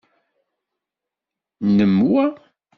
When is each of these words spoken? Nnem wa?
Nnem 1.67 1.95
wa? 2.13 2.23